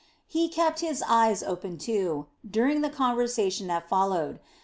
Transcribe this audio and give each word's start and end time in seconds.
He 0.25 0.49
kept 0.49 0.79
his 0.79 1.03
eyes 1.07 1.43
open, 1.43 1.77
too, 1.77 2.25
during 2.49 2.81
the 2.81 2.89
conversation 2.89 3.67
that 3.67 3.87
followed. 3.87 4.39